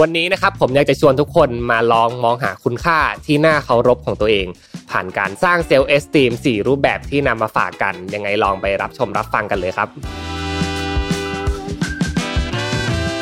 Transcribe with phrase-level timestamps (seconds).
[0.00, 4.46] วันนี้นะครับผมอยากจะชวนทุกคนมาลองมองหาคุณค่าที่น่าเคารพของตัวเอง
[4.90, 9.88] ผ่านการสร้าง self-esteem สี่รูปแบบที่นำมาฝากกัน ยังไงลองไปรับชมรับฟังกันเลยครับ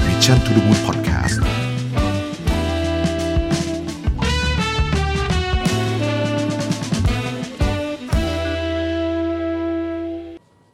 [0.06, 1.36] Mission to the Moon Podcast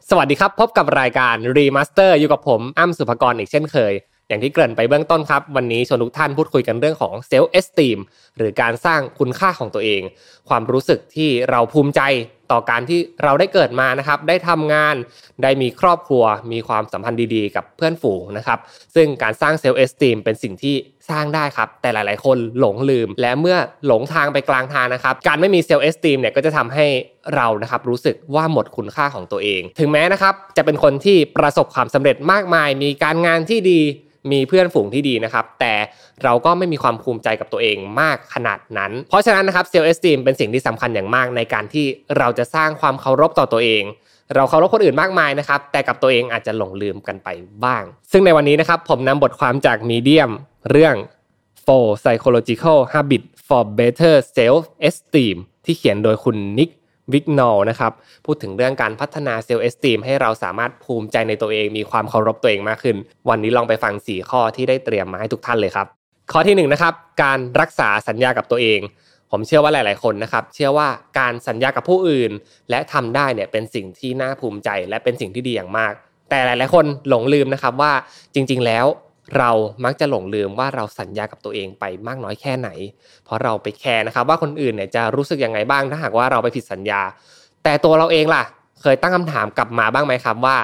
[0.09, 3.93] สวัสดีครับ พบกับรายการ Remaster อยู่กับผมอ้ำสุภกรอีกเช่นเคย
[4.27, 7.99] อย่างที่เกริ่นไปเบื้องต้นครับ วันนี้ชวนทุกท่านพูดคุยกันเรื่องของ self-esteem
[8.37, 10.01] หรือการสร้างคุณค่าของตัวเอง
[10.49, 12.01] ความรู้สึกที่เราภูมิใจ
[12.51, 14.95] ต่อการที่เราได้เกิดมานะครับ ได้ทำงาน
[15.43, 18.59] ได้มีครอบครัว มีความสัมพันธ์ดีๆ กับเพื่อนฝูงนะครับ
[18.95, 20.75] ซึ่งการสร้าง self-esteem เป็นสิ่งที่
[21.09, 26.85] สร้างได้ครับ แต่หลาย ๆ คนหลงลืม และเมื่อหลงทางไปกลางทางนะครับ การไม่มี self-esteem เนี่ยก็จะทำให้
[27.35, 33.81] เรานะครับรู้สึกว่าหมดคุณค่าของตัวเอง ถึงแม้นะครับจะเป็นคนที่ประสบความสำเร็จมากมาย มีการงานที่ดี
[34.31, 35.73] มีเพื่อนฝูงที่ดีนะครับ แต่
[36.23, 41.85] เราก็ไม่มีความภูมิใจกับตัวเองมากขนาดนั้น เพราะฉะนั้นนะครับ self-esteem เป็นสิ่งที่สำคัญอย่างมากในการที่
[42.17, 43.83] เราจะสร้างความเคารพต่อตัวเอง
[44.35, 47.29] เราเคารพคนอื่นมากมายนะครับ แต่กับตัวเองอาจจะหลงลืมกันไป
[47.63, 50.31] บ้าง ซึ่งในวันนี้นะครับผมนำบทความจาก Medium
[50.71, 50.95] เรื่อง
[51.65, 56.69] Four Psychological habit for Better Self-Esteem ที่เขียนโดยคุณ Nick
[57.13, 57.91] Wignall นะครับ
[58.25, 62.97] พูดถึงเรื่องการพัฒนา self-esteem ให้เราสามารถภูมิใจในตัวเองมีความเคารพตัวเองมากขึ้น
[63.29, 65.87] วันนี้ลองไปฟัง 4 ข้อที่ได้เตรียมมาให้ทุกท่านเลยครับ
[66.31, 68.79] ข้อที่1นนะครับการรักษาสัญญากับตัวเอง
[69.31, 70.87] ผมเชื่อว่าหลาย ๆ คนนะครับ เชื่อว่า
[71.19, 72.31] การสัญญากับผู้อื่น
[72.69, 75.93] และทำได้เนี่ยเป็นสิ่งที่น่าภูมิใจ และเป็นสิ่งที่ดีอย่างมาก
[76.29, 77.93] แต่หลาย ๆ คนหลงลืมนะครับว่า
[78.33, 78.85] จริง ๆ แล้ว
[79.37, 79.51] เรา
[79.85, 82.69] มักจะหลงลืมว่าเราสัญญากับตัวเองไปมากน้อยแค่ไหน
[83.25, 87.01] เพราะเราไปแคร์นะครับ ว่าคนอื่นเนี่ยจะรู้สึกยังไงบ้างถ้าหากว่าเราไปผิดสัญญา
[87.63, 88.43] แต่ตัวเราเองล่ะ
[88.81, 90.57] เคยตั้งคำถามกลับมาบ้างไหมครับว่า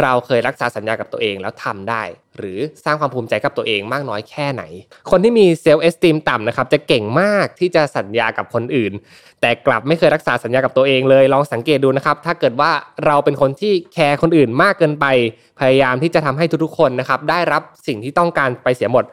[0.00, 2.02] เราเคยรักษาสัญญากับตัวเองแล้วทำได้
[2.38, 4.62] หรือสร้างความภูมิใจกับตัวเองมากน้อยแค่ไหน
[5.10, 8.92] คนที่มี self-esteem ต่ำนะครับจะเก่งมากที่จะสัญญากับคนอื่น
[9.40, 12.70] แต่กลับไม่เคยรักษาสัญญากับตัวเองเลยลองสังเกตดูนะครับ ถ้าเกิดว่า
[13.06, 15.06] เราเป็นคนที่แคร์คนอื่นมากเกินไป
[15.60, 19.04] พยายามที่จะทำให้ทุกๆคนนะครับได้รับสิ่งที่ต้องการไปเสียหมด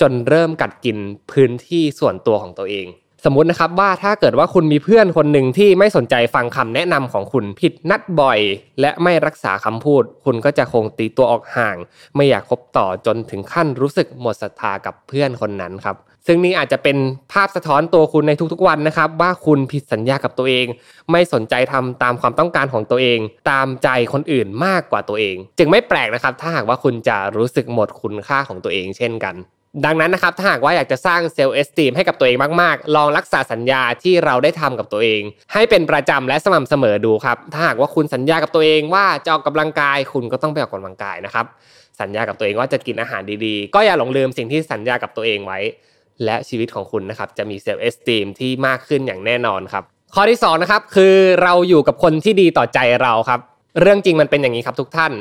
[0.00, 0.96] จนเริ่มกัดกิน
[1.32, 2.86] พื้นที่ส่วนตัวของตัวเอง
[3.28, 8.38] สมมุตินะครับว่าถ้าเกิดว่าคุณมีเพื่อนคนหนึ่งที่ไม่สนใจฟังคำแนะนำของคุณผิดนัดบ่อย
[8.80, 11.76] และไม่รักษาคำพูด คุณก็จะคงตีตัวออกห่าง
[12.16, 16.96] ไม่อยากคบต่อจนถึงขั้นรู้สึกหมดศรัทธากับเพื่อนคนนั้นครับซึ่งนี่อาจจะเป็น
[17.32, 20.66] ภาพสะท้อนตัวคุณในทุกๆวันนะครับ ว่าคุณผิดสัญญากับตัวเอง
[21.12, 23.18] ไม่สนใจทำตามความต้องการของตัวเอง
[23.50, 29.36] ตามใจคนอื่นมากกว่าตัวเอง จึงไม่แปลกนะครับ ถ้าหากว่าคุณจะรู้สึกหมดคุณค่าของตัวเองเช่นกัน
[29.84, 35.22] ดังนั้นนะครับถ้าหากว่าอยากจะสร้าง self-esteem ให้กับตัวเองมากๆ ลองรักษาสัญญาที่เราได้ทำกับตัวเอง
[35.52, 41.46] ให้เป็นประจำและสม่ำเสมอดูครับ ถ้าหากว่าคุณสัญญากับตัวเองว่าจะออกกำลังกายคุณก็ต้องไปออกกำลังกายนะครับ
[42.00, 45.58] สัญญากับตัวเองว่าจะกินอาหารดีๆ ก็อย่าหลงลืมสิ่งที่สัญญากับตัวเองไว้
[46.24, 49.84] และชีวิตของคุณนะครับจะมี self-esteem ที่มากขึ้นอย่างแน่นอนครับ
[50.14, 53.40] ข้อที่2นะครับคือเราอยู่กับคนที่ดีต่อใจเราครับ
[53.80, 55.12] เรื่องจริงมันเป็นอย่างนี้ครับทุกท่าน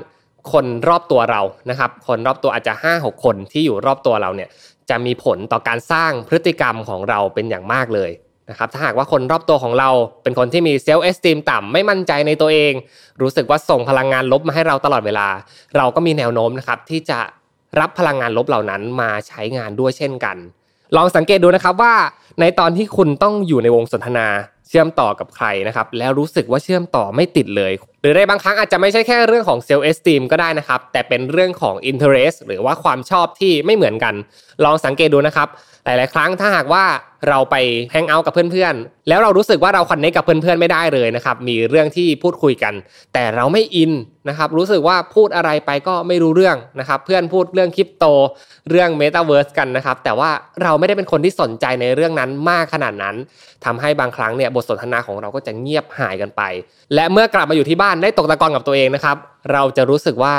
[0.52, 4.50] คนรอบตัวเรานะครับ คนรอบตัวอาจจะ5 6คนที่อยู่รอบตัวเราเนี่ย
[4.90, 8.12] จะมีผลต่อการสร้างพฤติกรรมของเราเป็นอย่างมากเลย
[8.50, 9.90] นะครับถ้าหากว่าคนรอบตัวของเรา
[10.24, 12.74] เป็นคนที่มีเซลล์เอสติมต่ำไม่มั่นใจในตัวเอง
[13.22, 15.28] รู้สึกว่าส่งพลังงานลบมาให้เราตลอดเวลา
[15.78, 17.20] เราก็มีแนวโน้มนะครับที่จะ
[17.80, 20.38] รับพลังงานลบเหล่านั้นมาใช้งานด้วยเช่นกัน
[20.96, 21.94] ลองสังเกตดูนะครับว่า
[22.40, 24.28] ในตอนที่คุณต้องอยู่ในวงสนทนา
[24.70, 27.72] เชื่อมต่อกับใครนะครับแล้วรู้สึกว่าเชื่อมต่อไม่ติดเลย
[28.02, 34.14] หรือในบางครั้งอาจจะไม่ใช่แค่เรื่องของ self-esteem ก็ได้นะครับ แต่เป็นเรื่องของ interest หรือว่าความชอบที่ไม่เหมือนกัน
[34.64, 35.50] ลองสังเกตดูนะครับ
[35.86, 36.84] หลาย ๆ ครั้งถ้าหากว่า
[37.30, 37.56] เราไป
[37.92, 42.74] hang out กับเพื่อน ๆ แล้วเรารู้สึกว่าเรา connect กับเพื่อน ๆ ไม่ได้เลยนะครับมีเรื่องที่พูดคุยกัน
[43.14, 43.92] แต่เราไม่อิน
[44.30, 48.06] นะครับรู้สึกว่าพูดอะไรไปก็ไม่รู้เรื่องนะครับเพื่อนพูดเรื่องคริปโต
[48.70, 50.30] เรื่องเมตาเวิร์สกันนะครับแต่ว่า
[50.64, 53.16] เราไม่ได้เป็นคนที่สนใจในเรื่องนั้นมากขนาดนั้น
[53.66, 56.42] ทำให้บางครั้งเนี่ยบทสนทนาของเราก็จะเงียบหายกันไป
[56.96, 59.18] และเมื่อกลับมาอยู่ที่บ้านได้ตกตะกอนกับตัวเองนะครับ
[59.52, 60.36] เราจะรู้สึกว่า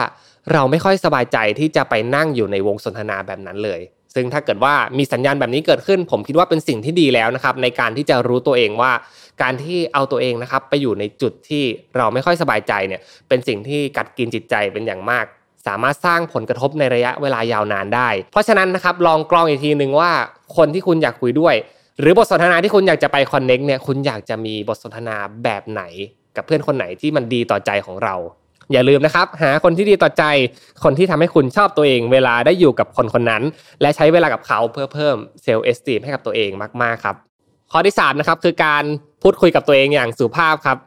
[0.52, 3.80] เราไม่ค่อยสบายใจที่จะไปนั่งอยู่ในวงสนทนาแบบนั้นเลย
[4.14, 8.92] ซึ่งถ้าเกิดว่ามีสัญญาณแบบนี้เกิดขึ้น ผมคิดว่าเป็นสิ่งที่ดีแล้วนะครับ ในการที่จะรู้ตัวเองว่า
[9.42, 11.64] การที่เอาตัวเองนะครับ ไปอยู่ในจุดที่
[11.96, 15.24] เราไม่ค่อยสบายใจเนี่ย เป็นสิ่งที่กัดกินจิตใจเป็นอย่างมาก
[15.66, 20.10] สามารถสร้างผลกระทบในระยะเวลายาวนานได้ เพราะฉะนั้นนะครับลองกรองอีกทีหนึ่งว่า
[20.56, 21.54] คนที่คุณอยากคุยด้วย
[22.00, 25.82] หรือบทสนทนาที่คุณอยากจะไป connect เนี่ยคุณอยากจะมีบทสนทนาแบบไหน
[26.36, 28.14] กับเพื่อนคนไหนที่มันดีต่อใจของเรา
[28.72, 30.24] อย่าลืมนะครับ หาคนที่ดีต่อใจ
[30.84, 33.42] คนที่ทำให้คุณชอบตัวเอง เวลาได้อยู่กับคนคนนั้น
[33.80, 36.50] และใช้เวลากับเขาเพื่อเพิ่ม self-esteem ให้กับตัวเอง
[36.82, 37.16] มากๆครับ
[37.72, 38.84] ข้อที่3นะครับคือการ
[39.22, 40.78] พูดคุยกับตัวเองอย่างสุภาพครับ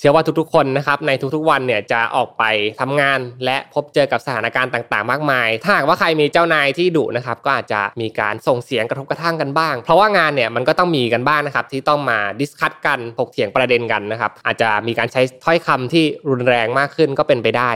[0.00, 2.42] เชื่อว่าทุกๆ คนนะครับในทุกๆ วันเนี่ยจะออกไป
[2.80, 17.70] ทำงาน และพบเจอกับสถานการณ์ต่างๆ มากมาย ถ้าหากว่าใครมีเจ้านายที่ดุนะครับก็อาจจะมีการส่งเสียงกระทบกระทั่งกันบ้าง เพราะว่างานเนี่ยมันก็ต้องมีกันบ้างนะครับที่ต้องมา discuss กันถกเถียงประเด็นกันนะครับอาจจะมีการใช้ถ้อยคำที่รุนแรงมากขึ้นก็เป็นไปได้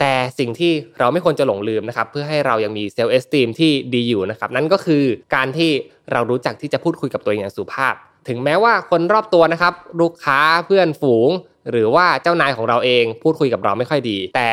[0.00, 5.04] แต่สิ่งที่เราไม่ควรจะหลงลืมนะครับเพื่อให้เรายังมีเซลล์เอสติมที่ดีอยู่นะครับนั่นก็คือ
[5.34, 5.70] การที่
[6.12, 7.94] เรารู้จักที่จะพูดคุยกับตัวเองอย่างสุภาพ
[8.28, 11.30] ถึงแม้ว่าคนรอบตัวนะครับลูกค้าเพื่อนฝูง
[11.70, 14.50] หรือว่าเจ้านายของเราเองพูดคุยกับเราไม่ค่อยดี แต่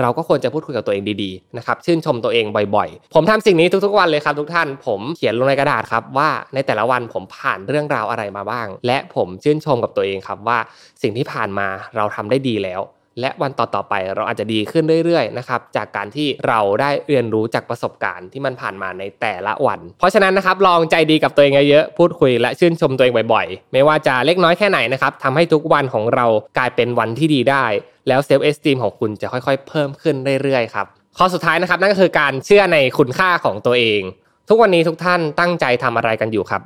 [0.00, 2.44] เราก็ควรจะพูดคุยกับตัวเองดีๆนะครับชื่นชมตัวเอง
[2.76, 10.58] บ่อยๆ ผมทำสิ่งนี้ทุกๆวันเลยครับทุกท่านผมเขียนลงในกระดาษครับว่าในแต่ละวันผมผ่านเรื่องราวอะไรมาบ้าง และผมชื่นชมกับตัวเองครับว่า
[11.02, 12.80] สิ่งที่ผ่านมาเราทำได้ดีแล้ว
[13.20, 26.26] และวันต่อๆไปเราอาจจะดีขึ้นเรื่อยๆนะครับจากการที่เราได้เรียนรู้จากประสบการณ์ที่มันผ่านมาในแต่ละวัน เพราะฉะนั้นนะครับลองใจดีกับตัวเองเยอะๆพูดคุยและชื่นชมตัวเองบ่อยๆ ไม่ว่าจะเล็กน้อยแค่ไหนนะครับทำให้ทุกวันของเรา
[26.58, 27.64] กลายเป็นวันที่ดีได้
[28.08, 30.86] แล้วเซลฟ์เอสติมของคุณจะค่อยๆ เพิ่มขึ้นเรื่อยๆครับ
[31.18, 34.00] ข้อสุดท้ายนะครับนั่นก็คือการเชื่อในคุณค่าของตัวเอง
[34.48, 36.62] ทุกวันนี้ทุกท่านตั้งใจทำอะไรกันอยู่ครับ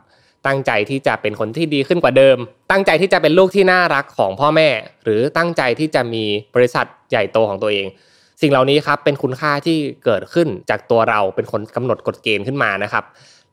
[0.48, 2.38] ตั้งใจที่จะเป็นคนที่ดีขึ้นกว่าเดิม
[2.70, 4.68] ตั้งใจที่จะเป็นลูกที่น่ารักของพ่อแม่
[5.04, 6.24] หรือตั้งใจที่จะมี
[6.54, 7.86] บริษัทใหญ่โตของตัวเอง
[8.40, 13.04] สิ่งเหล่านี้ครับเป็นคุณค่าที่เกิดขึ้นจากตัวเราเป็นคนกำหนดกฎเกณฑ์ขึ้นมานะครับ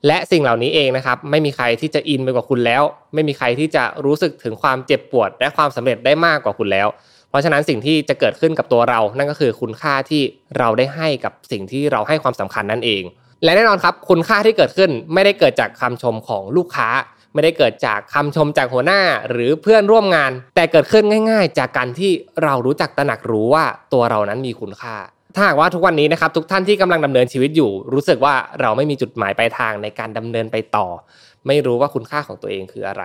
[0.07, 2.83] และสิ่งเหล่านี้เองนะครับ ไม่มีใครที่จะอินไปกว่าคุณแล้ว
[3.13, 6.87] ไม่มีใครที่จะรู้สึกถึงความเจ็บปวด และความสำเร็จได้มากกว่าคุณแล้ว
[7.29, 10.21] เพราะฉะนั้นสิ่งที่จะเกิดขึ้นกับตัวเรา นั่นก็คือคุณค่าที่
[10.57, 13.03] เราได้ให้กับสิ่งที่เราให้ความสำคัญนั่นเอง
[13.45, 16.89] และแน่นอนครับคุณค่าที่เกิดขึ้นไม่ได้เกิดจากคำชมของลูกค้า
[17.33, 22.11] ไม่ได้เกิดจากคำชมจากหัวหน้าหรือเพื่อนร่วมงาน แต่เกิดขึ้นง่าย ๆ จากการที่
[22.43, 24.95] เรารู้จักตระหนักรู้ว่าตัวเรานั้นมีคุณค่า
[25.35, 30.87] ถ้าหากว่าทุกวันนี้นะครับทุกท่านที่กำลังดำเนินชีวิตอยู่ รู้สึกว่าเราไม่มีจุดหมายปลายทางในการดำเนินไปต่อ
[31.47, 33.03] ไม่รู้ว่าคุณค่าของตัวเองคืออะไร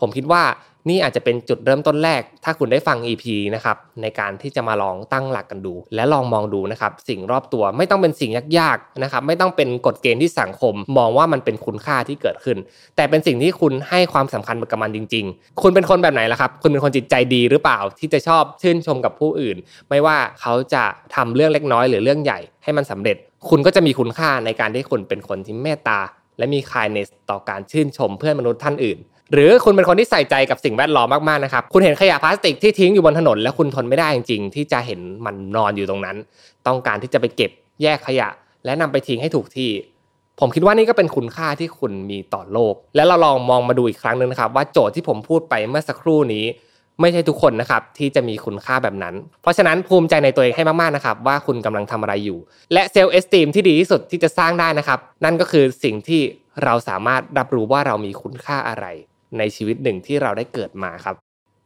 [0.00, 0.42] ผมคิดว่า
[0.88, 3.24] นี่อาจจะเป็นจุดเริ่มต้นแรก ถ้าคุณได้ฟัง EP
[3.54, 12.58] นะครับในการที่จะมาลองตั้งหลักกันดู และลองมองดูนะครับสิ่งรอบตัวไม่ต้องเป็นสิ่งยากๆนะครับไม่ต้องเป็นกฎเกณฑ์ที่สังคม มองว่ามันเป็นคุณค่าที่เกิดขึ้น
[12.96, 19.56] แต่เป็นสิ่งที่คุณให้ความสำคัญกับมันจริง ๆ คุณเป็นคนแบบไหนล่ะครับคุณเป็นคนจิตใจดีหรือเปล่าที่จะชอบชื่นชมกับผู้อื่น
[19.88, 20.84] ไม่ว่าเขาจะ
[21.14, 23.16] ทำเรื่องเล็กน้อยหรือเรื่องใหญ่ให้มันสำเร็จ
[23.48, 26.00] คุณก็จะมีคุณค่าในการที่คุณเป็นคนที่เมตตา
[26.42, 28.98] และมี kindness ต่อการชื่นชมเพื่อนมนุษย์ท่านอื่น
[29.32, 36.16] หรือคุณเป็นคนที่ใส่ใจกับสิ่งแวดล้อมมากๆนะครับคุณเห็นขยะพลาสติกที่ทิ้งอยู่บนถนน แล้วคุณทนไม่ได้จริงๆที่จะเห็นมันนอนอยู่ตรงนั้น
[36.66, 37.50] ต้องการที่จะไปเก็บ
[37.82, 38.28] แยกขยะ
[38.64, 39.70] และนำไปทิ้งให้ถูกที่
[40.40, 46.44] ผมคิดว่านี่ก็เป็นคุณค่าที่คุณมีต่อโลก และเราลองมองมาดูอีกครั้งหนึ่งนะครับ ว่าโจทย์ที่ผมพูดไปเมื่อสักครู่นี้
[47.00, 52.38] ไม่ใช่ทุกคนนะครับที่จะมีคุณค่าแบบนั้น เพราะฉะนั้นภูมิใจในตัวเองให้มากๆนะครับว่าคุณกำลังทำอะไรอยู่
[52.72, 56.22] และเซลล์เอสติมที่ดีที่สุดที่จะสร้างได้นะครับ นั่นก็คือสิ่งที่
[56.64, 58.86] เราสามารถรับรู้ว่าเรามีคุณค่าอะไร
[59.38, 61.16] ในชีวิตหนึ่งที่เราได้เกิดมาครับ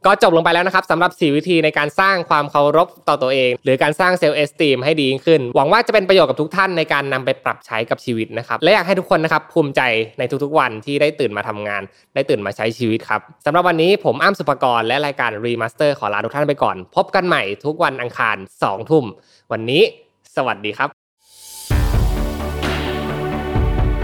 [0.07, 9.81] ก็จบลงไปแล้วนะครับสำหรับ 4 วิธีในการสร้างความเคารพต่อตัวเอง หรือการสร้าง self-esteem ให้ดีขึ้น หวังว่าจะเป็นประโยชน์กับทุกท่านในการนำไปปรับใช้กับชีวิตนะครับ และอยากให้ทุกคนนะครับภูมิใจ
[10.19, 11.83] ในทุกๆวันที่ได้ตื่นมาทำงาน
[12.15, 19.05] ได้ตื่นมาใช้ชีวิตครับสำหรับวันนี้ผมอ้ำสุภกรและรายการ Remaster ขอลาทุกท่านไปก่อน พบกันใหม่ทุกวันอังคาร2ทุ่ม
[19.53, 19.83] วันนี้
[20.37, 20.89] สวัสดีครับ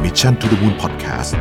[0.05, 1.33] Mission to the Moon Podcast